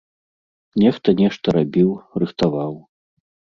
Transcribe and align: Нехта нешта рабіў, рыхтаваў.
Нехта 0.83 1.09
нешта 1.19 1.55
рабіў, 1.59 1.89
рыхтаваў. 2.25 2.77